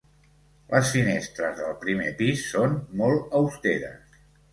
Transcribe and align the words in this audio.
Les 0.69 0.93
finestres 0.93 1.53
del 1.59 1.75
primer 1.83 2.13
pis 2.21 2.47
són 2.53 2.73
molt 3.03 3.37
austeres. 3.41 4.19